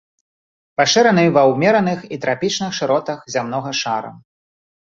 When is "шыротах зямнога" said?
2.81-3.71